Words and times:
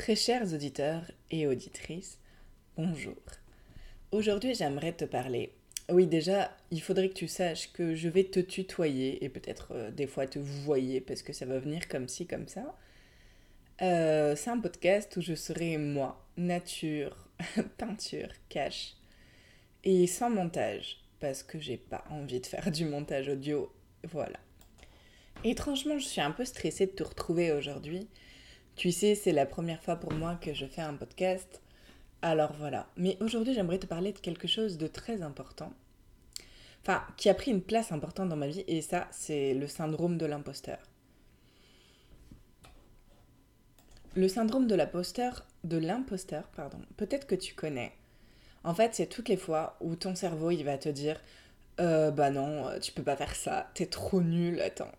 Très 0.00 0.16
chers 0.16 0.54
auditeurs 0.54 1.02
et 1.30 1.46
auditrices, 1.46 2.18
bonjour. 2.74 3.18
Aujourd'hui, 4.12 4.54
j'aimerais 4.54 4.94
te 4.94 5.04
parler. 5.04 5.52
Oui, 5.90 6.06
déjà, 6.06 6.56
il 6.70 6.80
faudrait 6.80 7.10
que 7.10 7.14
tu 7.14 7.28
saches 7.28 7.70
que 7.74 7.94
je 7.94 8.08
vais 8.08 8.24
te 8.24 8.40
tutoyer 8.40 9.22
et 9.22 9.28
peut-être 9.28 9.72
euh, 9.72 9.90
des 9.90 10.06
fois 10.06 10.26
te 10.26 10.38
voyer 10.38 11.02
parce 11.02 11.20
que 11.20 11.34
ça 11.34 11.44
va 11.44 11.58
venir 11.58 11.86
comme 11.86 12.08
ci, 12.08 12.26
comme 12.26 12.48
ça. 12.48 12.74
Euh, 13.82 14.34
c'est 14.36 14.48
un 14.48 14.58
podcast 14.58 15.18
où 15.18 15.20
je 15.20 15.34
serai 15.34 15.76
moi, 15.76 16.26
nature, 16.38 17.28
peinture, 17.76 18.30
cash 18.48 18.96
et 19.84 20.06
sans 20.06 20.30
montage 20.30 21.04
parce 21.20 21.42
que 21.42 21.60
j'ai 21.60 21.76
pas 21.76 22.04
envie 22.08 22.40
de 22.40 22.46
faire 22.46 22.72
du 22.72 22.86
montage 22.86 23.28
audio. 23.28 23.70
Voilà. 24.10 24.40
Étrangement, 25.44 25.98
je 25.98 26.06
suis 26.06 26.22
un 26.22 26.30
peu 26.30 26.46
stressée 26.46 26.86
de 26.86 26.92
te 26.92 27.02
retrouver 27.02 27.52
aujourd'hui 27.52 28.08
tu 28.80 28.92
sais, 28.92 29.14
c'est 29.14 29.32
la 29.32 29.44
première 29.44 29.82
fois 29.82 29.96
pour 29.96 30.10
moi 30.14 30.36
que 30.36 30.54
je 30.54 30.64
fais 30.64 30.80
un 30.80 30.94
podcast. 30.94 31.60
Alors 32.22 32.54
voilà. 32.54 32.86
Mais 32.96 33.18
aujourd'hui, 33.20 33.52
j'aimerais 33.52 33.78
te 33.78 33.84
parler 33.84 34.14
de 34.14 34.18
quelque 34.18 34.48
chose 34.48 34.78
de 34.78 34.86
très 34.86 35.20
important. 35.20 35.70
Enfin, 36.80 37.02
qui 37.18 37.28
a 37.28 37.34
pris 37.34 37.50
une 37.50 37.60
place 37.60 37.92
importante 37.92 38.30
dans 38.30 38.36
ma 38.36 38.46
vie. 38.46 38.64
Et 38.68 38.80
ça, 38.80 39.06
c'est 39.10 39.52
le 39.52 39.66
syndrome 39.68 40.16
de 40.16 40.24
l'imposteur. 40.24 40.78
Le 44.14 44.28
syndrome 44.28 44.66
de 44.66 44.74
l'imposteur, 44.74 45.44
de 45.62 45.76
l'imposteur, 45.76 46.44
pardon, 46.56 46.78
peut-être 46.96 47.26
que 47.26 47.34
tu 47.34 47.52
connais. 47.52 47.92
En 48.64 48.72
fait, 48.72 48.94
c'est 48.94 49.08
toutes 49.08 49.28
les 49.28 49.36
fois 49.36 49.76
où 49.82 49.94
ton 49.94 50.14
cerveau, 50.14 50.52
il 50.52 50.64
va 50.64 50.78
te 50.78 50.88
dire 50.88 51.20
euh, 51.80 52.10
Bah 52.10 52.30
non, 52.30 52.64
tu 52.80 52.92
peux 52.92 53.02
pas 53.02 53.16
faire 53.16 53.36
ça, 53.36 53.68
t'es 53.74 53.84
trop 53.84 54.22
nul, 54.22 54.58
attends. 54.62 54.92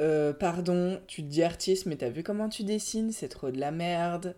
Euh, 0.00 0.32
pardon, 0.32 1.00
tu 1.06 1.22
te 1.22 1.28
dis 1.28 1.42
artiste, 1.42 1.86
mais 1.86 1.96
t'as 1.96 2.08
vu 2.10 2.22
comment 2.22 2.48
tu 2.48 2.64
dessines, 2.64 3.12
c'est 3.12 3.28
trop 3.28 3.50
de 3.50 3.58
la 3.60 3.70
merde. 3.70 4.34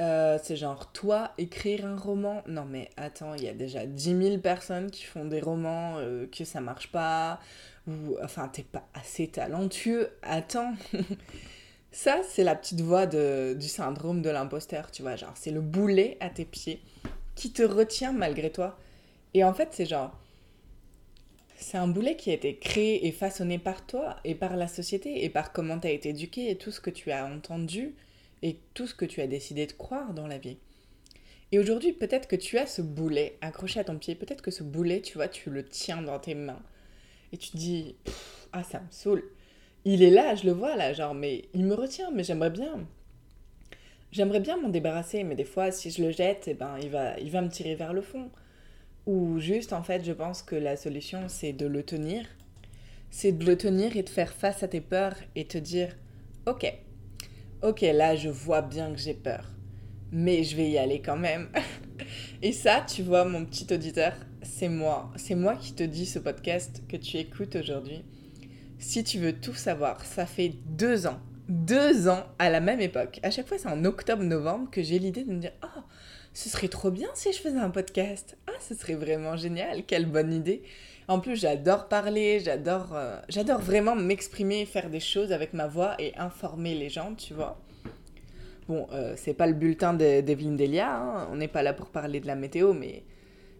Euh, 0.00 0.38
c'est 0.42 0.56
genre, 0.56 0.90
toi, 0.92 1.32
écrire 1.38 1.86
un 1.86 1.96
roman? 1.96 2.42
Non, 2.48 2.64
mais 2.64 2.90
attends, 2.96 3.34
il 3.34 3.44
y 3.44 3.48
a 3.48 3.54
déjà 3.54 3.86
10 3.86 4.22
000 4.22 4.38
personnes 4.38 4.90
qui 4.90 5.04
font 5.04 5.24
des 5.24 5.40
romans, 5.40 5.98
euh, 5.98 6.26
que 6.26 6.44
ça 6.44 6.60
marche 6.60 6.90
pas, 6.90 7.40
ou 7.86 8.16
enfin, 8.22 8.48
t'es 8.48 8.64
pas 8.64 8.86
assez 8.94 9.28
talentueux, 9.28 10.10
attends. 10.22 10.74
ça, 11.92 12.20
c'est 12.28 12.44
la 12.44 12.56
petite 12.56 12.80
voix 12.80 13.06
de, 13.06 13.54
du 13.58 13.68
syndrome 13.68 14.20
de 14.22 14.30
l'imposteur, 14.30 14.90
tu 14.90 15.02
vois, 15.02 15.16
genre, 15.16 15.34
c'est 15.36 15.52
le 15.52 15.60
boulet 15.60 16.16
à 16.20 16.30
tes 16.30 16.44
pieds 16.44 16.82
qui 17.36 17.52
te 17.52 17.62
retient 17.62 18.12
malgré 18.12 18.50
toi. 18.50 18.78
Et 19.34 19.44
en 19.44 19.54
fait, 19.54 19.68
c'est 19.72 19.86
genre, 19.86 20.12
c'est 21.64 21.78
un 21.78 21.88
boulet 21.88 22.14
qui 22.14 22.30
a 22.30 22.34
été 22.34 22.58
créé 22.58 23.06
et 23.06 23.10
façonné 23.10 23.58
par 23.58 23.86
toi 23.86 24.16
et 24.22 24.34
par 24.34 24.54
la 24.54 24.68
société 24.68 25.24
et 25.24 25.30
par 25.30 25.50
comment 25.50 25.80
tu 25.80 25.86
as 25.86 25.92
été 25.92 26.10
éduqué 26.10 26.50
et 26.50 26.56
tout 26.56 26.70
ce 26.70 26.78
que 26.78 26.90
tu 26.90 27.10
as 27.10 27.24
entendu 27.24 27.94
et 28.42 28.58
tout 28.74 28.86
ce 28.86 28.94
que 28.94 29.06
tu 29.06 29.22
as 29.22 29.26
décidé 29.26 29.66
de 29.66 29.72
croire 29.72 30.12
dans 30.12 30.26
la 30.26 30.36
vie. 30.36 30.58
Et 31.52 31.58
aujourd'hui, 31.58 31.94
peut-être 31.94 32.28
que 32.28 32.36
tu 32.36 32.58
as 32.58 32.66
ce 32.66 32.82
boulet 32.82 33.38
accroché 33.40 33.80
à 33.80 33.84
ton 33.84 33.96
pied, 33.96 34.14
peut-être 34.14 34.42
que 34.42 34.50
ce 34.50 34.62
boulet, 34.62 35.00
tu 35.00 35.14
vois, 35.14 35.26
tu 35.26 35.48
le 35.48 35.64
tiens 35.64 36.02
dans 36.02 36.18
tes 36.18 36.34
mains 36.34 36.62
et 37.32 37.38
tu 37.38 37.50
te 37.50 37.56
dis 37.56 37.96
ah 38.52 38.62
ça 38.62 38.80
me 38.80 38.90
saoule. 38.90 39.24
Il 39.86 40.02
est 40.02 40.10
là, 40.10 40.34
je 40.34 40.44
le 40.44 40.52
vois 40.52 40.76
là, 40.76 40.92
genre 40.92 41.14
mais 41.14 41.46
il 41.54 41.64
me 41.64 41.74
retient, 41.74 42.10
mais 42.10 42.24
j'aimerais 42.24 42.50
bien. 42.50 42.86
J'aimerais 44.12 44.40
bien 44.40 44.58
m'en 44.58 44.68
débarrasser, 44.68 45.24
mais 45.24 45.34
des 45.34 45.44
fois 45.44 45.70
si 45.70 45.90
je 45.90 46.02
le 46.02 46.10
jette, 46.10 46.44
eh 46.46 46.52
ben 46.52 46.76
il 46.82 46.90
va 46.90 47.18
il 47.20 47.30
va 47.30 47.40
me 47.40 47.48
tirer 47.48 47.74
vers 47.74 47.94
le 47.94 48.02
fond. 48.02 48.30
Ou 49.06 49.38
juste, 49.38 49.72
en 49.72 49.82
fait, 49.82 50.04
je 50.04 50.12
pense 50.12 50.42
que 50.42 50.56
la 50.56 50.76
solution, 50.76 51.24
c'est 51.28 51.52
de 51.52 51.66
le 51.66 51.82
tenir. 51.82 52.26
C'est 53.10 53.32
de 53.32 53.44
le 53.44 53.56
tenir 53.56 53.96
et 53.96 54.02
de 54.02 54.08
faire 54.08 54.32
face 54.32 54.62
à 54.62 54.68
tes 54.68 54.80
peurs 54.80 55.16
et 55.36 55.44
te 55.44 55.58
dire, 55.58 55.94
ok, 56.46 56.72
ok, 57.62 57.80
là, 57.82 58.16
je 58.16 58.28
vois 58.28 58.62
bien 58.62 58.92
que 58.92 58.98
j'ai 58.98 59.14
peur, 59.14 59.50
mais 60.10 60.42
je 60.42 60.56
vais 60.56 60.70
y 60.70 60.78
aller 60.78 61.00
quand 61.00 61.16
même. 61.16 61.48
et 62.42 62.52
ça, 62.52 62.84
tu 62.86 63.02
vois, 63.02 63.24
mon 63.24 63.44
petit 63.44 63.72
auditeur, 63.72 64.14
c'est 64.42 64.68
moi. 64.68 65.10
C'est 65.16 65.34
moi 65.34 65.56
qui 65.56 65.74
te 65.74 65.82
dis 65.82 66.06
ce 66.06 66.18
podcast 66.18 66.82
que 66.88 66.96
tu 66.96 67.18
écoutes 67.18 67.56
aujourd'hui. 67.56 68.04
Si 68.78 69.04
tu 69.04 69.18
veux 69.18 69.32
tout 69.32 69.54
savoir, 69.54 70.04
ça 70.04 70.26
fait 70.26 70.52
deux 70.66 71.06
ans, 71.06 71.20
deux 71.48 72.08
ans 72.08 72.24
à 72.38 72.50
la 72.50 72.60
même 72.60 72.80
époque. 72.80 73.20
À 73.22 73.30
chaque 73.30 73.46
fois, 73.46 73.58
c'est 73.58 73.68
en 73.68 73.84
octobre-novembre 73.84 74.70
que 74.70 74.82
j'ai 74.82 74.98
l'idée 74.98 75.24
de 75.24 75.32
me 75.32 75.40
dire, 75.40 75.52
oh, 75.62 75.80
ce 76.34 76.48
serait 76.48 76.68
trop 76.68 76.90
bien 76.90 77.08
si 77.14 77.32
je 77.32 77.38
faisais 77.38 77.58
un 77.58 77.70
podcast. 77.70 78.36
Ah, 78.48 78.58
ce 78.60 78.74
serait 78.74 78.96
vraiment 78.96 79.36
génial, 79.36 79.84
quelle 79.84 80.06
bonne 80.06 80.32
idée. 80.34 80.62
En 81.06 81.20
plus, 81.20 81.36
j'adore 81.36 81.88
parler, 81.88 82.40
j'adore 82.40 82.94
euh, 82.94 83.18
j'adore 83.28 83.60
vraiment 83.60 83.94
m'exprimer, 83.94 84.66
faire 84.66 84.90
des 84.90 85.00
choses 85.00 85.32
avec 85.32 85.52
ma 85.52 85.68
voix 85.68 85.94
et 86.00 86.16
informer 86.16 86.74
les 86.74 86.88
gens, 86.88 87.14
tu 87.14 87.34
vois. 87.34 87.60
Bon, 88.68 88.88
euh, 88.92 89.14
c'est 89.16 89.34
pas 89.34 89.46
le 89.46 89.52
bulletin 89.52 89.94
d'Evelyne 89.94 90.56
Delia, 90.56 90.90
hein. 90.90 91.28
on 91.30 91.36
n'est 91.36 91.48
pas 91.48 91.62
là 91.62 91.72
pour 91.72 91.90
parler 91.90 92.18
de 92.18 92.26
la 92.26 92.34
météo, 92.34 92.72
mais 92.72 93.04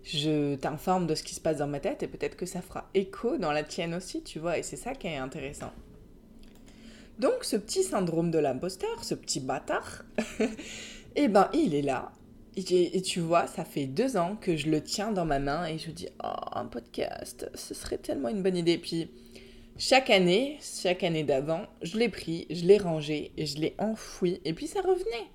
je 0.02 0.56
t'informe 0.56 1.06
de 1.06 1.14
ce 1.14 1.22
qui 1.22 1.34
se 1.34 1.40
passe 1.40 1.58
dans 1.58 1.66
ma 1.66 1.78
tête 1.78 2.02
et 2.02 2.08
peut-être 2.08 2.36
que 2.36 2.46
ça 2.46 2.60
fera 2.60 2.88
écho 2.94 3.36
dans 3.36 3.52
la 3.52 3.62
tienne 3.62 3.94
aussi, 3.94 4.22
tu 4.22 4.38
vois, 4.38 4.58
et 4.58 4.62
c'est 4.62 4.76
ça 4.76 4.94
qui 4.94 5.06
est 5.06 5.16
intéressant. 5.16 5.72
Donc, 7.18 7.44
ce 7.44 7.56
petit 7.56 7.84
syndrome 7.84 8.30
de 8.30 8.38
l'imposteur, 8.38 9.04
ce 9.04 9.14
petit 9.14 9.40
bâtard, 9.40 10.04
eh 11.16 11.28
ben, 11.28 11.50
il 11.52 11.74
est 11.74 11.82
là, 11.82 12.10
et, 12.56 13.02
tu 13.02 13.20
vois, 13.20 13.46
ça 13.46 13.64
fait 13.64 13.86
deux 13.86 14.16
ans 14.16 14.36
que 14.40 14.56
je 14.56 14.68
le 14.68 14.82
tiens 14.82 15.10
dans 15.10 15.24
ma 15.24 15.38
main 15.38 15.66
et 15.66 15.78
je 15.78 15.90
dis 15.90 16.08
Oh, 16.22 16.28
un 16.52 16.66
podcast, 16.66 17.50
ce 17.54 17.74
serait 17.74 17.98
tellement 17.98 18.28
une 18.28 18.42
bonne 18.42 18.56
idée. 18.56 18.78
Puis 18.78 19.08
chaque 19.76 20.10
année, 20.10 20.58
chaque 20.60 21.02
année 21.02 21.24
d'avant, 21.24 21.66
je 21.82 21.98
l'ai 21.98 22.08
pris, 22.08 22.46
je 22.50 22.64
l'ai 22.64 22.78
rangé 22.78 23.32
et 23.36 23.46
je 23.46 23.58
l'ai 23.58 23.74
enfoui. 23.78 24.40
Et 24.44 24.52
puis 24.52 24.68
ça 24.68 24.80
revenait. 24.80 25.28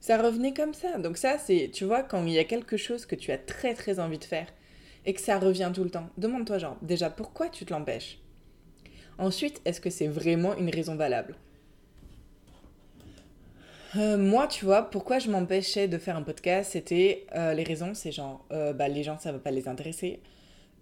Ça 0.00 0.16
revenait 0.16 0.54
comme 0.54 0.74
ça. 0.74 0.98
Donc, 0.98 1.18
ça, 1.18 1.38
c'est, 1.38 1.70
tu 1.72 1.84
vois, 1.84 2.02
quand 2.02 2.24
il 2.24 2.32
y 2.32 2.38
a 2.38 2.44
quelque 2.44 2.76
chose 2.76 3.04
que 3.04 3.14
tu 3.14 3.32
as 3.32 3.38
très 3.38 3.74
très 3.74 4.00
envie 4.00 4.18
de 4.18 4.24
faire 4.24 4.46
et 5.04 5.12
que 5.12 5.20
ça 5.20 5.38
revient 5.38 5.70
tout 5.74 5.84
le 5.84 5.90
temps, 5.90 6.08
demande-toi, 6.16 6.58
genre, 6.58 6.76
déjà, 6.82 7.10
pourquoi 7.10 7.48
tu 7.48 7.66
te 7.66 7.72
l'empêches? 7.72 8.18
Ensuite, 9.18 9.60
est-ce 9.66 9.80
que 9.80 9.90
c'est 9.90 10.06
vraiment 10.06 10.56
une 10.56 10.70
raison 10.70 10.94
valable? 10.94 11.36
Euh, 13.96 14.16
moi, 14.16 14.46
tu 14.46 14.64
vois, 14.64 14.82
pourquoi 14.82 15.18
je 15.18 15.30
m'empêchais 15.30 15.88
de 15.88 15.98
faire 15.98 16.16
un 16.16 16.22
podcast, 16.22 16.72
c'était 16.72 17.26
euh, 17.34 17.54
les 17.54 17.64
raisons, 17.64 17.92
c'est 17.94 18.12
genre, 18.12 18.44
euh, 18.52 18.72
bah, 18.72 18.88
les 18.88 19.02
gens, 19.02 19.18
ça 19.18 19.32
va 19.32 19.38
pas 19.38 19.50
les 19.50 19.66
intéresser. 19.66 20.20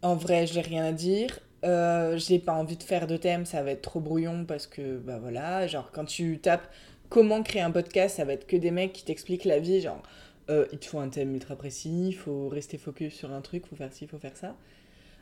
En 0.03 0.15
vrai, 0.15 0.47
j'ai 0.47 0.61
rien 0.61 0.85
à 0.85 0.93
dire. 0.93 1.41
j'ai 1.63 2.39
pas 2.39 2.53
envie 2.53 2.77
de 2.77 2.83
faire 2.83 3.07
de 3.07 3.17
thème, 3.17 3.47
ça 3.47 3.63
va 3.63 3.71
être 3.73 3.83
trop 3.83 4.01
brouillon 4.01 4.45
parce 4.45 4.67
que, 4.67 4.99
bah 4.99 5.19
voilà, 5.19 5.67
genre, 5.67 5.91
quand 5.93 6.05
tu 6.05 6.39
tapes 6.39 6.71
comment 7.09 7.43
créer 7.43 7.63
un 7.63 7.71
podcast, 7.71 8.17
ça 8.17 8.25
va 8.25 8.35
être 8.35 8.47
que 8.47 8.57
des 8.57 8.71
mecs 8.71 8.93
qui 8.93 9.05
t'expliquent 9.05 9.47
la 9.47 9.59
vie, 9.59 9.81
genre, 9.81 10.03
il 10.51 10.79
te 10.79 10.87
faut 10.87 10.99
un 10.99 11.09
thème 11.09 11.35
ultra 11.35 11.57
précis, 11.57 12.09
il 12.09 12.15
faut 12.15 12.49
rester 12.49 12.79
focus 12.79 13.15
sur 13.15 13.33
un 13.33 13.41
truc, 13.41 13.65
il 13.67 13.69
faut 13.71 13.77
faire 13.77 13.93
ci, 13.93 14.05
il 14.05 14.09
faut 14.09 14.19
faire 14.19 14.37
ça. 14.37 14.55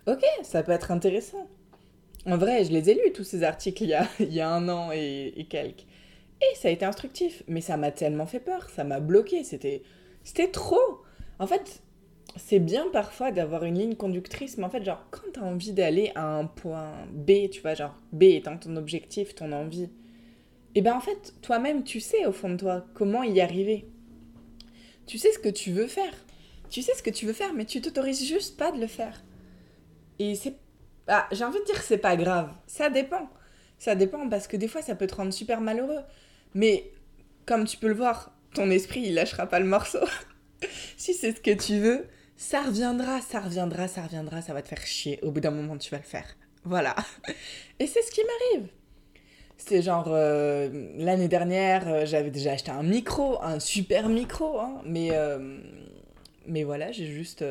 Ok, 0.07 0.25
ça 0.43 0.63
peut 0.63 0.73
être 0.73 0.91
intéressant. 0.91 1.49
En 2.27 2.37
vrai, 2.37 2.65
je 2.65 2.73
les 2.73 2.91
ai 2.91 2.95
lus, 2.95 3.13
tous 3.13 3.25
ces 3.25 3.43
articles, 3.43 3.83
il 3.85 3.89
y 3.89 4.41
a, 4.41 4.49
un 4.49 4.69
an 4.69 4.91
et 4.93 5.47
quelques. 5.49 5.87
Et 6.43 6.55
ça 6.57 6.69
a 6.69 6.71
été 6.71 6.85
instructif, 6.85 7.43
mais 7.49 7.61
ça 7.61 7.77
m'a 7.77 7.91
tellement 7.91 8.27
fait 8.27 8.41
peur, 8.41 8.69
ça 8.71 8.85
m'a 8.85 9.01
bloqué, 9.01 9.43
c'était 9.43 9.83
c'était 10.23 10.51
trop. 10.51 11.03
En 11.39 11.47
fait, 11.47 11.83
c'est 12.37 12.59
bien 12.59 12.89
parfois 12.93 13.31
d'avoir 13.33 13.65
une 13.65 13.79
ligne 13.79 13.95
conductrice, 13.95 14.59
mais 14.59 14.65
en 14.65 14.71
fait, 14.71 14.85
genre, 14.85 15.07
quand 15.11 15.33
t'as 15.33 15.43
envie 15.43 15.73
d'aller 15.73 16.13
à 16.15 16.39
un 16.39 16.45
point 16.47 16.93
B, 17.13 17.49
tu 17.51 17.61
vois, 17.63 17.75
genre, 17.75 17.97
B 18.13 18.25
étant 18.25 18.59
ton 18.59 18.77
objectif, 18.77 19.35
ton 19.35 19.53
envie, 19.53 19.89
et 20.77 20.81
eh 20.81 20.83
ben 20.83 20.95
en 20.95 21.01
fait, 21.01 21.33
toi-même, 21.41 21.85
tu 21.85 22.01
sais 22.01 22.27
au 22.27 22.33
fond 22.33 22.51
de 22.51 22.57
toi 22.59 22.85
comment 22.93 23.23
y 23.23 23.41
arriver. 23.41 23.87
Tu 25.07 25.17
sais 25.17 25.33
ce 25.33 25.39
que 25.39 25.49
tu 25.49 25.73
veux 25.73 25.87
faire. 25.87 26.13
Tu 26.69 26.83
sais 26.83 26.93
ce 26.95 27.03
que 27.03 27.09
tu 27.09 27.25
veux 27.25 27.33
faire, 27.33 27.55
mais 27.55 27.65
tu 27.65 27.81
t'autorises 27.81 28.23
juste 28.23 28.59
pas 28.59 28.73
de 28.73 28.79
le 28.79 28.87
faire. 28.87 29.25
Et 30.19 30.35
c'est. 30.35 30.55
Ah, 31.09 31.29
j'ai 31.33 31.45
envie 31.45 31.61
de 31.61 31.65
dire 31.65 31.81
c'est 31.81 31.97
pas 31.97 32.15
grave. 32.17 32.53
Ça 32.67 32.91
dépend. 32.91 33.31
Ça 33.79 33.95
dépend 33.95 34.29
parce 34.29 34.47
que 34.47 34.59
des 34.59 34.69
fois, 34.69 34.83
ça 34.83 34.95
peut 34.95 35.07
te 35.07 35.15
rendre 35.15 35.33
super 35.33 35.63
malheureux. 35.63 36.01
Mais 36.57 36.91
comme 37.45 37.67
tu 37.67 37.77
peux 37.77 37.87
le 37.87 37.95
voir, 37.95 38.33
ton 38.55 38.71
esprit, 38.71 39.03
il 39.03 39.15
lâchera 39.15 39.47
pas 39.47 39.61
le 39.61 39.67
morceau. 39.67 40.01
si 40.97 41.13
c'est 41.13 41.33
ce 41.33 41.41
que 41.43 41.51
tu 41.51 41.79
veux, 41.79 42.07
ça 42.39 42.63
reviendra, 42.63 43.21
ça 43.21 43.41
reviendra, 43.41 43.89
ça 43.89 44.03
reviendra, 44.03 44.41
ça 44.41 44.55
va 44.55 44.63
te 44.63 44.69
faire 44.69 44.85
chier. 44.87 45.21
Au 45.23 45.31
bout 45.31 45.41
d'un 45.41 45.51
moment, 45.51 45.77
tu 45.77 45.91
vas 45.91 45.99
le 45.99 46.03
faire. 46.03 46.25
Voilà. 46.65 46.97
Et 47.79 47.87
c'est 47.87 48.01
ce 48.01 48.11
qui 48.11 48.23
m'arrive. 48.23 48.69
C'est 49.59 49.83
genre, 49.83 50.07
euh, 50.09 50.89
l'année 50.97 51.29
dernière, 51.29 51.89
euh, 51.89 52.07
j'avais 52.07 52.31
déjà 52.31 52.53
acheté 52.53 52.71
un 52.71 52.83
micro, 52.83 53.43
un 53.43 53.61
super 53.61 54.09
micro, 54.09 54.59
hein, 54.59 54.81
mais, 54.87 55.11
euh, 55.13 55.59
mais 56.47 56.65
voilà, 56.65 56.91
j'ai 56.91 57.07
juste 57.07 57.45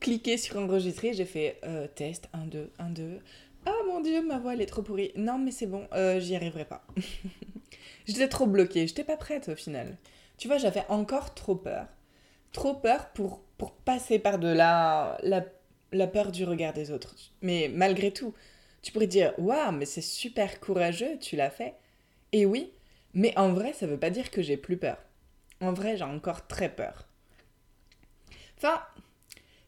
cliqué 0.00 0.36
sur 0.36 0.56
enregistrer, 0.56 1.12
j'ai 1.12 1.24
fait 1.24 1.60
test, 1.94 2.28
1, 2.32 2.46
2, 2.46 2.70
1, 2.80 2.90
2. 2.90 3.18
Ah 3.66 3.72
mon 3.86 4.00
dieu, 4.00 4.20
ma 4.26 4.40
voix 4.40 4.54
elle 4.54 4.62
est 4.62 4.66
trop 4.66 4.82
pourrie. 4.82 5.12
Non, 5.14 5.38
mais 5.38 5.52
c'est 5.52 5.66
bon, 5.66 5.86
j'y 6.18 6.34
arriverai 6.34 6.64
pas. 6.64 6.84
J'étais 8.06 8.28
trop 8.28 8.46
bloquée, 8.46 8.86
j'étais 8.86 9.04
pas 9.04 9.16
prête 9.16 9.48
au 9.48 9.56
final. 9.56 9.96
Tu 10.38 10.48
vois, 10.48 10.58
j'avais 10.58 10.84
encore 10.88 11.34
trop 11.34 11.54
peur. 11.54 11.86
Trop 12.52 12.74
peur 12.74 13.10
pour, 13.10 13.40
pour 13.58 13.72
passer 13.72 14.18
par-delà 14.18 15.18
la, 15.22 15.44
la 15.92 16.06
peur 16.06 16.32
du 16.32 16.44
regard 16.44 16.72
des 16.72 16.90
autres. 16.90 17.14
Mais 17.40 17.70
malgré 17.72 18.10
tout, 18.10 18.34
tu 18.82 18.92
pourrais 18.92 19.06
dire 19.06 19.32
Waouh, 19.38 19.72
mais 19.72 19.86
c'est 19.86 20.00
super 20.00 20.60
courageux, 20.60 21.18
tu 21.20 21.36
l'as 21.36 21.50
fait. 21.50 21.74
Et 22.32 22.46
oui, 22.46 22.72
mais 23.14 23.36
en 23.38 23.52
vrai, 23.52 23.72
ça 23.72 23.86
veut 23.86 23.98
pas 23.98 24.10
dire 24.10 24.30
que 24.30 24.42
j'ai 24.42 24.56
plus 24.56 24.76
peur. 24.76 24.98
En 25.60 25.72
vrai, 25.72 25.96
j'ai 25.96 26.04
encore 26.04 26.46
très 26.46 26.68
peur. 26.68 27.06
Enfin, 28.58 28.80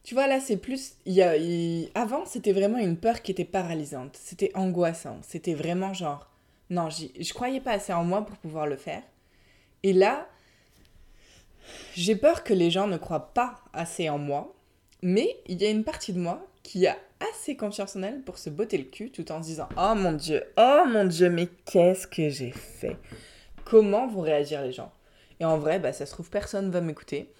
tu 0.03 0.13
vois, 0.13 0.27
là, 0.27 0.39
c'est 0.39 0.57
plus. 0.57 0.95
Y 1.05 1.21
a, 1.21 1.99
Avant, 1.99 2.25
c'était 2.25 2.53
vraiment 2.53 2.77
une 2.77 2.97
peur 2.97 3.21
qui 3.21 3.31
était 3.31 3.45
paralysante. 3.45 4.17
C'était 4.21 4.51
angoissant. 4.55 5.19
C'était 5.23 5.53
vraiment 5.53 5.93
genre. 5.93 6.29
Non, 6.69 6.89
je 6.89 7.33
croyais 7.33 7.61
pas 7.61 7.73
assez 7.73 7.93
en 7.93 8.03
moi 8.03 8.25
pour 8.25 8.37
pouvoir 8.37 8.67
le 8.67 8.75
faire. 8.75 9.03
Et 9.83 9.93
là, 9.93 10.27
j'ai 11.95 12.15
peur 12.15 12.43
que 12.43 12.53
les 12.53 12.71
gens 12.71 12.87
ne 12.87 12.97
croient 12.97 13.33
pas 13.33 13.55
assez 13.73 14.09
en 14.09 14.17
moi. 14.17 14.55
Mais 15.01 15.37
il 15.47 15.61
y 15.61 15.65
a 15.65 15.69
une 15.69 15.83
partie 15.83 16.13
de 16.13 16.19
moi 16.19 16.47
qui 16.63 16.87
a 16.87 16.97
assez 17.31 17.55
confiance 17.55 17.95
en 17.95 18.01
elle 18.01 18.21
pour 18.21 18.39
se 18.39 18.49
botter 18.49 18.77
le 18.77 18.85
cul 18.85 19.11
tout 19.11 19.31
en 19.31 19.41
se 19.43 19.49
disant 19.49 19.69
Oh 19.77 19.93
mon 19.95 20.13
dieu, 20.13 20.43
oh 20.57 20.83
mon 20.87 21.05
dieu, 21.05 21.29
mais 21.29 21.47
qu'est-ce 21.65 22.07
que 22.07 22.29
j'ai 22.29 22.51
fait? 22.51 22.97
Comment 23.65 24.07
vont 24.07 24.21
réagir 24.21 24.61
les 24.63 24.71
gens? 24.71 24.91
Et 25.39 25.45
en 25.45 25.57
vrai, 25.57 25.79
bah, 25.79 25.93
ça 25.93 26.05
se 26.05 26.11
trouve, 26.11 26.29
personne 26.29 26.71
va 26.71 26.81
m'écouter. 26.81 27.31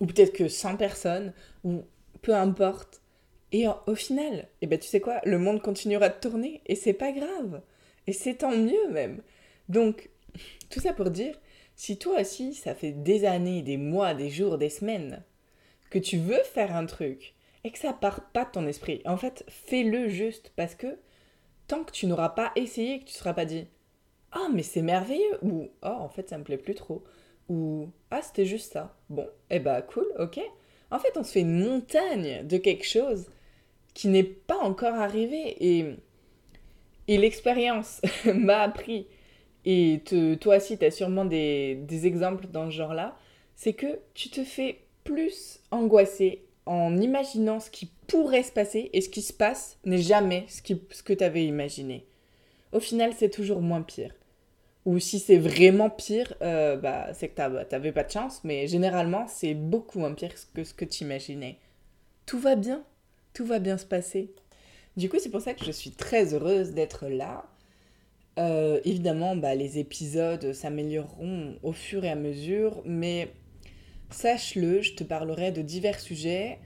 Ou 0.00 0.06
peut-être 0.06 0.32
que 0.32 0.48
100 0.48 0.76
personnes, 0.76 1.32
ou 1.62 1.84
peu 2.22 2.34
importe. 2.34 3.00
Et 3.52 3.66
au 3.86 3.94
final, 3.94 4.48
eh 4.60 4.66
ben, 4.66 4.78
tu 4.78 4.88
sais 4.88 5.00
quoi, 5.00 5.20
le 5.24 5.38
monde 5.38 5.62
continuera 5.62 6.08
de 6.08 6.18
tourner 6.18 6.60
et 6.66 6.74
c'est 6.74 6.94
pas 6.94 7.12
grave. 7.12 7.60
Et 8.06 8.12
c'est 8.12 8.34
tant 8.36 8.56
mieux 8.56 8.88
même. 8.90 9.22
Donc, 9.68 10.10
tout 10.70 10.80
ça 10.80 10.92
pour 10.92 11.10
dire, 11.10 11.38
si 11.76 11.98
toi 11.98 12.20
aussi, 12.20 12.54
ça 12.54 12.74
fait 12.74 12.92
des 12.92 13.24
années, 13.24 13.62
des 13.62 13.76
mois, 13.76 14.14
des 14.14 14.30
jours, 14.30 14.58
des 14.58 14.70
semaines, 14.70 15.22
que 15.90 15.98
tu 15.98 16.18
veux 16.18 16.42
faire 16.42 16.74
un 16.74 16.86
truc 16.86 17.34
et 17.62 17.70
que 17.70 17.78
ça 17.78 17.92
part 17.92 18.30
pas 18.32 18.44
de 18.44 18.50
ton 18.50 18.66
esprit, 18.66 19.00
en 19.06 19.16
fait, 19.16 19.44
fais-le 19.48 20.08
juste 20.08 20.52
parce 20.56 20.74
que 20.74 20.98
tant 21.66 21.84
que 21.84 21.92
tu 21.92 22.06
n'auras 22.06 22.30
pas 22.30 22.52
essayé, 22.56 23.00
que 23.00 23.04
tu 23.04 23.12
ne 23.12 23.18
seras 23.18 23.34
pas 23.34 23.44
dit 23.44 23.66
Ah, 24.32 24.48
mais 24.52 24.62
c'est 24.62 24.82
merveilleux 24.82 25.38
ou 25.42 25.68
Oh, 25.82 25.86
en 25.86 26.08
fait, 26.08 26.28
ça 26.28 26.38
me 26.38 26.44
plaît 26.44 26.58
plus 26.58 26.74
trop 26.74 27.04
ou 27.48 27.88
Ah, 28.10 28.22
c'était 28.22 28.46
juste 28.46 28.72
ça. 28.72 28.96
Bon, 29.08 29.28
eh 29.50 29.60
bah, 29.60 29.82
cool, 29.82 30.06
ok. 30.18 30.40
En 30.90 30.98
fait, 30.98 31.16
on 31.16 31.24
se 31.24 31.32
fait 31.32 31.40
une 31.40 31.64
montagne 31.64 32.46
de 32.46 32.56
quelque 32.56 32.84
chose 32.86 33.26
qui 33.94 34.08
n'est 34.08 34.24
pas 34.24 34.58
encore 34.58 34.94
arrivé 34.94 35.56
et, 35.60 35.96
et 37.08 37.18
l'expérience 37.18 38.00
m'a 38.34 38.60
appris 38.60 39.06
et 39.64 40.02
toi 40.40 40.56
aussi, 40.56 40.78
tu 40.78 40.84
as 40.84 40.90
sûrement 40.90 41.24
des, 41.24 42.06
exemples 42.06 42.46
dans 42.48 42.66
ce 42.66 42.76
genre-là, 42.76 43.16
c'est 43.56 43.72
que 43.72 43.98
tu 44.14 44.28
te 44.28 44.44
fais 44.44 44.80
plus 45.04 45.60
angoisser 45.70 46.44
en 46.66 46.96
imaginant 46.98 47.60
ce 47.60 47.70
qui 47.70 47.90
pourrait 48.06 48.42
se 48.42 48.52
passer 48.52 48.90
et 48.92 49.00
ce 49.00 49.08
qui 49.08 49.22
se 49.22 49.32
passe 49.32 49.78
n'est 49.84 49.98
jamais 49.98 50.46
ce, 50.48 50.62
que 50.62 51.12
tu 51.12 51.24
avais 51.24 51.44
imaginé. 51.44 52.06
Au 52.72 52.80
final, 52.80 53.12
c'est 53.16 53.30
toujours 53.30 53.60
moins 53.60 53.82
pire. 53.82 54.14
Ou 54.84 54.98
si 54.98 55.18
c'est 55.18 55.38
vraiment 55.38 55.88
pire, 55.88 56.34
euh, 56.42 56.76
bah, 56.76 57.14
c'est 57.14 57.28
que 57.28 57.64
t'avais 57.64 57.92
pas 57.92 58.04
de 58.04 58.10
chance, 58.10 58.42
mais 58.44 58.66
généralement, 58.66 59.26
c'est 59.28 59.54
beaucoup 59.54 59.98
moins 59.98 60.12
pire 60.12 60.34
que 60.54 60.64
ce 60.64 60.74
que 60.74 60.84
tu 60.84 61.04
imaginais. 61.04 61.58
Tout 62.26 62.38
va 62.38 62.54
bien, 62.54 62.84
tout 63.32 63.46
va 63.46 63.60
bien 63.60 63.78
se 63.78 63.86
passer. 63.86 64.34
Du 64.96 65.08
coup, 65.08 65.16
c'est 65.18 65.30
pour 65.30 65.40
ça 65.40 65.54
que 65.54 65.64
je 65.64 65.72
suis 65.72 65.90
très 65.90 66.34
heureuse 66.34 66.72
d'être 66.72 67.06
là. 67.08 67.44
Euh, 68.38 68.80
évidemment, 68.84 69.36
bah, 69.36 69.54
les 69.54 69.78
épisodes 69.78 70.52
s'amélioreront 70.52 71.56
au 71.62 71.72
fur 71.72 72.04
et 72.04 72.10
à 72.10 72.16
mesure, 72.16 72.82
mais 72.84 73.32
sache-le, 74.10 74.82
je 74.82 74.94
te 74.94 75.04
parlerai 75.04 75.52
de 75.52 75.62
divers 75.62 76.00
sujets 76.00 76.58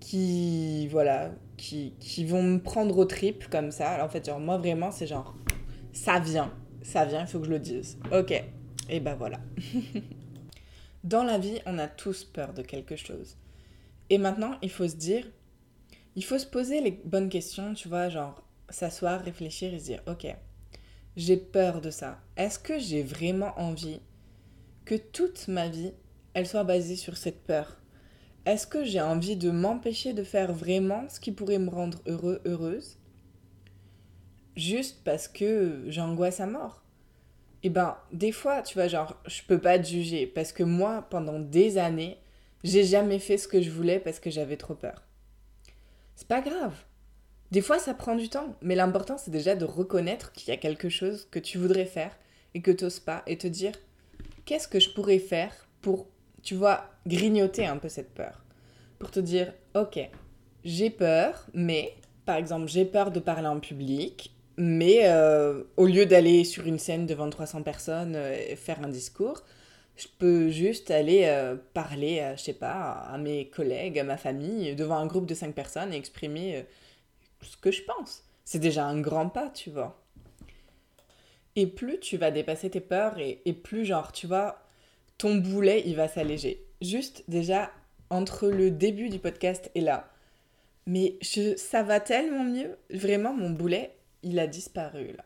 qui, 0.00 0.88
voilà, 0.88 1.32
qui, 1.56 1.94
qui 2.00 2.24
vont 2.24 2.42
me 2.42 2.58
prendre 2.58 2.96
au 2.98 3.04
trip 3.04 3.48
comme 3.48 3.70
ça. 3.70 3.90
Alors, 3.90 4.06
en 4.06 4.08
fait, 4.08 4.26
genre, 4.26 4.40
moi 4.40 4.58
vraiment, 4.58 4.90
c'est 4.90 5.06
genre, 5.06 5.34
ça 5.92 6.18
vient, 6.20 6.52
ça 6.82 7.04
vient, 7.04 7.22
il 7.22 7.26
faut 7.26 7.38
que 7.38 7.46
je 7.46 7.50
le 7.50 7.58
dise. 7.58 7.98
Ok, 8.12 8.32
et 8.88 9.00
ben 9.00 9.14
voilà. 9.14 9.40
Dans 11.04 11.22
la 11.22 11.38
vie, 11.38 11.60
on 11.66 11.78
a 11.78 11.86
tous 11.86 12.24
peur 12.24 12.52
de 12.54 12.62
quelque 12.62 12.96
chose. 12.96 13.36
Et 14.10 14.18
maintenant, 14.18 14.56
il 14.62 14.70
faut 14.70 14.88
se 14.88 14.96
dire, 14.96 15.26
il 16.16 16.24
faut 16.24 16.38
se 16.38 16.46
poser 16.46 16.80
les 16.80 16.92
bonnes 17.04 17.28
questions, 17.28 17.74
tu 17.74 17.88
vois, 17.88 18.08
genre 18.08 18.42
s'asseoir, 18.68 19.20
réfléchir 19.22 19.72
et 19.74 19.78
se 19.78 19.84
dire, 19.84 20.02
ok, 20.06 20.26
j'ai 21.16 21.36
peur 21.36 21.80
de 21.80 21.90
ça. 21.90 22.20
Est-ce 22.36 22.58
que 22.58 22.78
j'ai 22.78 23.02
vraiment 23.02 23.52
envie 23.58 24.00
que 24.84 24.94
toute 24.94 25.48
ma 25.48 25.68
vie, 25.68 25.92
elle 26.34 26.46
soit 26.46 26.64
basée 26.64 26.96
sur 26.96 27.16
cette 27.16 27.44
peur? 27.44 27.80
Est-ce 28.46 28.66
que 28.66 28.84
j'ai 28.84 29.00
envie 29.00 29.36
de 29.36 29.50
m'empêcher 29.50 30.12
de 30.12 30.24
faire 30.24 30.52
vraiment 30.52 31.08
ce 31.08 31.20
qui 31.20 31.32
pourrait 31.32 31.58
me 31.58 31.70
rendre 31.70 32.00
heureux, 32.06 32.40
heureuse? 32.44 32.98
Juste 34.56 35.02
parce 35.04 35.28
que 35.28 35.84
j'angoisse 35.88 36.40
à 36.40 36.46
mort 36.46 36.84
Eh 37.64 37.70
ben, 37.70 37.96
des 38.12 38.32
fois, 38.32 38.62
tu 38.62 38.74
vois, 38.74 38.88
genre, 38.88 39.20
je 39.26 39.42
peux 39.46 39.60
pas 39.60 39.78
te 39.78 39.86
juger 39.88 40.26
parce 40.26 40.52
que 40.52 40.62
moi, 40.64 41.06
pendant 41.10 41.40
des 41.40 41.78
années, 41.78 42.18
j'ai 42.64 42.84
jamais 42.84 43.18
fait 43.18 43.38
ce 43.38 43.48
que 43.48 43.62
je 43.62 43.70
voulais 43.70 44.00
parce 44.00 44.20
que 44.20 44.30
j'avais 44.30 44.56
trop 44.56 44.74
peur. 44.74 45.04
C'est 46.16 46.28
pas 46.28 46.40
grave. 46.40 46.74
Des 47.50 47.60
fois, 47.60 47.78
ça 47.78 47.94
prend 47.94 48.16
du 48.16 48.28
temps, 48.28 48.56
mais 48.62 48.74
l'important, 48.74 49.18
c'est 49.18 49.30
déjà 49.30 49.54
de 49.54 49.64
reconnaître 49.64 50.32
qu'il 50.32 50.48
y 50.48 50.52
a 50.52 50.56
quelque 50.56 50.88
chose 50.88 51.28
que 51.30 51.38
tu 51.38 51.58
voudrais 51.58 51.84
faire 51.84 52.16
et 52.54 52.62
que 52.62 52.70
tu 52.70 52.84
n'oses 52.84 53.00
pas, 53.00 53.22
et 53.26 53.36
te 53.38 53.46
dire, 53.46 53.72
qu'est-ce 54.44 54.68
que 54.68 54.80
je 54.80 54.90
pourrais 54.90 55.18
faire 55.18 55.52
pour, 55.80 56.06
tu 56.42 56.54
vois, 56.54 56.90
grignoter 57.06 57.66
un 57.66 57.76
peu 57.76 57.88
cette 57.88 58.14
peur? 58.14 58.44
Pour 58.98 59.10
te 59.10 59.20
dire, 59.20 59.52
ok, 59.74 59.98
j'ai 60.64 60.90
peur, 60.90 61.46
mais, 61.52 61.94
par 62.24 62.36
exemple, 62.36 62.68
j'ai 62.68 62.84
peur 62.84 63.10
de 63.10 63.20
parler 63.20 63.48
en 63.48 63.60
public, 63.60 64.34
mais 64.56 65.00
euh, 65.04 65.64
au 65.76 65.86
lieu 65.86 66.06
d'aller 66.06 66.44
sur 66.44 66.66
une 66.66 66.78
scène 66.78 67.06
devant 67.06 67.28
300 67.28 67.62
personnes 67.62 68.14
euh, 68.14 68.36
et 68.48 68.56
faire 68.56 68.82
un 68.82 68.88
discours, 68.88 69.42
je 69.96 70.08
peux 70.18 70.48
juste 70.50 70.90
aller 70.90 71.24
euh, 71.24 71.56
parler, 71.72 72.34
je 72.36 72.42
sais 72.42 72.52
pas, 72.52 72.92
à 72.92 73.18
mes 73.18 73.48
collègues, 73.48 73.98
à 73.98 74.04
ma 74.04 74.16
famille, 74.16 74.74
devant 74.74 74.96
un 74.96 75.06
groupe 75.06 75.26
de 75.26 75.34
5 75.34 75.54
personnes 75.54 75.92
et 75.92 75.96
exprimer 75.96 76.64
ce 77.42 77.56
que 77.56 77.70
je 77.70 77.82
pense. 77.82 78.24
C'est 78.44 78.58
déjà 78.58 78.86
un 78.86 79.00
grand 79.00 79.28
pas, 79.28 79.50
tu 79.50 79.70
vois. 79.70 80.04
Et 81.56 81.66
plus 81.66 82.00
tu 82.00 82.16
vas 82.16 82.30
dépasser 82.30 82.70
tes 82.70 82.80
peurs 82.80 83.18
et, 83.18 83.52
plus 83.52 83.84
genre, 83.84 84.12
tu 84.12 84.26
vois, 84.26 84.58
ton 85.18 85.36
boulet, 85.36 85.82
il 85.86 85.96
va 85.96 86.08
s'alléger. 86.08 86.66
Juste 86.82 87.24
déjà, 87.28 87.70
entre 88.10 88.48
le 88.48 88.70
début 88.70 89.08
du 89.08 89.18
podcast 89.18 89.70
et 89.74 89.80
là. 89.80 90.10
Mais 90.86 91.16
je, 91.22 91.56
ça 91.56 91.82
va 91.82 92.00
tellement 92.00 92.44
mieux. 92.44 92.76
Vraiment, 92.90 93.32
mon 93.32 93.50
boulet, 93.50 93.94
il 94.22 94.38
a 94.38 94.46
disparu 94.46 95.12
là. 95.16 95.24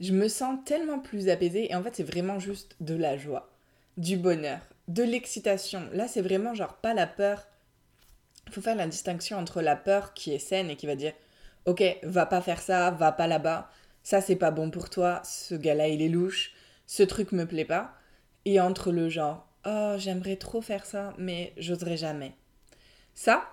Je 0.00 0.12
me 0.12 0.28
sens 0.28 0.58
tellement 0.64 0.98
plus 0.98 1.28
apaisée 1.28 1.70
et 1.70 1.74
en 1.74 1.82
fait, 1.82 1.96
c'est 1.96 2.02
vraiment 2.02 2.38
juste 2.38 2.76
de 2.80 2.94
la 2.94 3.16
joie, 3.16 3.50
du 3.96 4.16
bonheur, 4.16 4.60
de 4.88 5.02
l'excitation. 5.02 5.88
Là, 5.92 6.08
c'est 6.08 6.22
vraiment 6.22 6.54
genre 6.54 6.74
pas 6.74 6.94
la 6.94 7.06
peur 7.06 7.46
il 8.46 8.52
faut 8.52 8.60
faire 8.60 8.76
la 8.76 8.86
distinction 8.86 9.38
entre 9.38 9.60
la 9.60 9.76
peur 9.76 10.14
qui 10.14 10.32
est 10.32 10.38
saine 10.38 10.70
et 10.70 10.76
qui 10.76 10.86
va 10.86 10.96
dire 10.96 11.12
Ok, 11.66 11.82
va 12.04 12.26
pas 12.26 12.40
faire 12.40 12.60
ça, 12.60 12.92
va 12.92 13.10
pas 13.10 13.26
là-bas, 13.26 13.70
ça 14.04 14.20
c'est 14.20 14.36
pas 14.36 14.52
bon 14.52 14.70
pour 14.70 14.88
toi, 14.88 15.20
ce 15.24 15.54
gars-là 15.54 15.88
il 15.88 16.00
est 16.00 16.08
louche, 16.08 16.52
ce 16.86 17.02
truc 17.02 17.32
me 17.32 17.46
plaît 17.46 17.64
pas. 17.64 17.92
Et 18.44 18.60
entre 18.60 18.92
le 18.92 19.08
genre 19.08 19.48
Oh, 19.68 19.96
j'aimerais 19.98 20.36
trop 20.36 20.60
faire 20.60 20.86
ça, 20.86 21.12
mais 21.18 21.52
j'oserais 21.56 21.96
jamais. 21.96 22.32
Ça, 23.14 23.44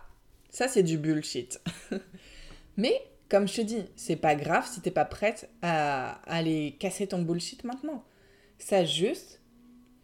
ça 0.52 0.68
c'est 0.68 0.84
du 0.84 1.00
bullshit. 1.00 1.60
mais, 2.78 3.02
comme 3.34 3.48
je 3.48 3.56
te 3.56 3.62
dis, 3.62 3.84
c'est 3.96 4.16
pas 4.16 4.36
grave 4.36 4.70
si 4.72 4.80
t'es 4.80 4.92
pas 4.92 5.06
prête 5.06 5.50
à 5.64 6.22
aller 6.32 6.78
casser 6.80 7.08
ton 7.08 7.24
bullshit 7.24 7.64
maintenant. 7.64 8.06
Sache 8.60 8.94
juste 8.94 9.42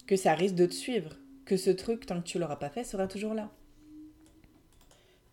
que 0.08 0.16
ça 0.16 0.34
risque 0.34 0.56
de 0.56 0.66
te 0.66 0.74
suivre, 0.74 1.16
que 1.46 1.56
ce 1.56 1.70
truc, 1.70 2.08
tant 2.08 2.24
que 2.24 2.28
tu 2.28 2.40
l'auras 2.40 2.56
pas 2.56 2.72
fait, 2.72 2.84
sera 2.84 3.06
toujours 3.08 3.36
là. 3.36 3.52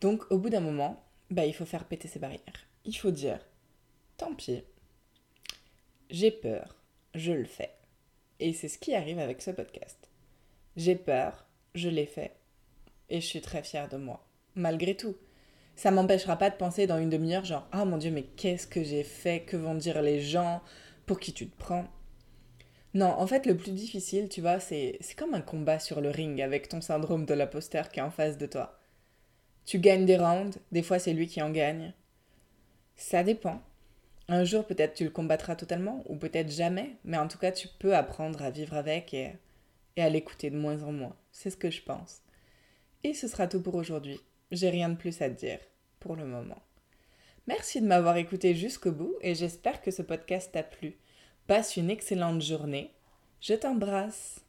Donc 0.03 0.31
au 0.31 0.37
bout 0.37 0.51
d'un 0.51 0.61
moment, 0.61 1.03
bah, 1.31 1.47
il 1.47 1.55
faut 1.55 1.65
faire 1.65 1.87
péter 1.87 2.07
ses 2.07 2.19
barrières. 2.19 2.67
Il 2.85 2.93
faut 2.93 3.11
dire, 3.11 3.41
tant 4.19 4.35
pis, 4.35 4.63
j'ai 6.11 6.31
peur, 6.31 6.77
je 7.15 7.33
le 7.33 7.47
fais. 7.47 7.73
Et 8.41 8.53
c'est 8.53 8.69
ce 8.69 8.77
qui 8.77 8.95
arrive 8.95 9.21
avec 9.21 9.41
ce 9.41 9.53
podcast. 9.53 10.11
J'ai 10.77 10.97
peur, 10.97 11.47
je 11.75 11.89
l'ai 11.89 12.05
fait, 12.05 12.37
et 13.09 13.23
je 13.23 13.27
suis 13.27 13.41
très 13.41 13.63
fière 13.63 13.89
de 13.89 13.97
moi, 13.97 14.23
malgré 14.55 14.95
tout. 14.99 15.17
Ça 15.77 15.91
m'empêchera 15.91 16.37
pas 16.37 16.51
de 16.51 16.57
penser 16.57 16.87
dans 16.87 16.99
une 16.99 17.11
demi-heure, 17.11 17.45
genre, 17.45 17.69
ah 17.71 17.85
mon 17.85 17.99
dieu, 17.99 18.11
mais 18.11 18.23
qu'est-ce 18.23 18.67
que 18.67 18.83
j'ai 18.83 19.05
fait? 19.05 19.41
Que 19.41 19.57
vont 19.59 19.75
dire 19.75 20.01
les 20.03 20.21
gens? 20.21 20.63
Pour 21.05 21.21
qui 21.21 21.33
tu 21.33 21.49
te 21.49 21.57
prends 21.57 21.87
Non, 22.95 23.09
en 23.09 23.27
fait, 23.27 23.47
le 23.47 23.57
plus 23.57 23.73
difficile, 23.73 24.29
tu 24.31 24.41
vois, 24.41 24.59
c'est 24.59 24.99
comme 25.17 25.35
un 25.35 25.43
combat 25.43 25.79
sur 25.79 26.01
le 26.01 26.11
ring 26.11 26.41
avec 26.41 26.69
ton 26.69 26.81
syndrome 26.81 27.27
de 27.27 27.35
l'imposteur 27.35 27.91
qui 27.91 28.01
est 28.01 28.03
en 28.03 28.11
face 28.11 28.39
de 28.39 28.47
toi. 28.47 28.81
Tu 29.67 29.79
gagnes 29.79 30.07
des 30.07 30.17
rounds, 30.17 30.59
des 30.73 30.83
fois 30.83 30.99
c'est 30.99 31.13
lui 31.13 31.27
qui 31.27 31.43
en 31.43 31.51
gagne. 31.51 31.93
Ça 32.97 33.23
dépend. 33.23 33.61
Un 34.29 34.45
jour 34.45 34.65
peut-être 34.65 34.95
tu 34.95 35.05
le 35.05 35.11
combattras 35.11 35.57
totalement, 35.57 36.03
ou 36.07 36.17
peut-être 36.17 36.51
jamais, 36.51 36.97
mais 37.05 37.19
en 37.19 37.29
tout 37.29 37.39
cas 37.39 37.53
tu 37.53 37.69
peux 37.79 37.95
apprendre 37.95 38.43
à 38.43 38.51
vivre 38.51 38.75
avec 38.75 39.13
et 39.13 39.33
à 39.99 40.09
l'écouter 40.09 40.51
de 40.51 40.57
moins 40.57 40.83
en 40.83 40.93
moins. 40.93 41.17
C'est 41.33 41.51
ce 41.51 41.57
que 41.57 41.71
je 41.71 41.83
pense. 41.83 42.23
Et 43.05 43.13
ce 43.13 43.29
sera 43.29 43.47
tout 43.47 43.61
pour 43.61 43.75
aujourd'hui. 43.75 44.21
J'ai 44.51 44.71
rien 44.71 44.89
de 44.89 44.97
plus 44.97 45.21
à 45.23 45.29
te 45.29 45.35
dire 45.35 45.59
pour 45.99 46.17
le 46.17 46.25
moment. 46.25 46.63
Merci 47.47 47.81
de 47.81 47.87
m'avoir 47.87 48.17
écouté 48.17 48.55
jusqu'au 48.55 48.93
bout 48.93 49.15
et 49.21 49.35
j'espère 49.35 49.81
que 49.81 49.91
ce 49.91 50.03
podcast 50.03 50.53
t'a 50.53 50.63
plu. 50.63 50.97
Passe 51.47 51.77
une 51.77 51.91
excellente 51.91 52.43
journée. 52.43 52.93
Je 53.41 53.55
t'embrasse. 53.55 54.46